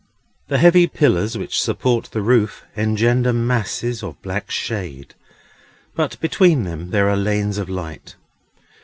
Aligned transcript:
The 0.47 0.57
heavy 0.57 0.87
pillars 0.87 1.37
which 1.37 1.61
support 1.61 2.05
the 2.05 2.23
roof 2.23 2.63
engender 2.75 3.31
masses 3.31 4.01
of 4.01 4.19
black 4.23 4.49
shade, 4.49 5.13
but 5.93 6.19
between 6.19 6.63
them 6.63 6.89
there 6.89 7.07
are 7.07 7.15
lanes 7.15 7.59
of 7.59 7.69
light. 7.69 8.15